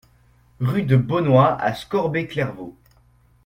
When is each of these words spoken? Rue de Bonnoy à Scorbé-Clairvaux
Rue 0.59 0.81
de 0.81 0.97
Bonnoy 0.97 1.55
à 1.59 1.75
Scorbé-Clairvaux 1.75 2.75